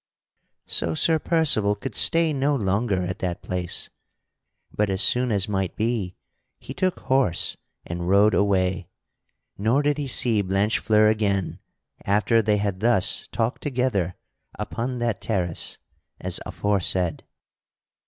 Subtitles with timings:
[0.65, 3.91] So Sir Percival could stay no longer at that place;
[4.75, 6.15] but as soon as might be,
[6.57, 8.87] he took horse and rode away.
[9.59, 11.59] Nor did he see Blanchefleur again
[12.03, 14.15] after they had thus talked together
[14.57, 15.77] upon that terrace
[16.19, 17.23] as aforesaid.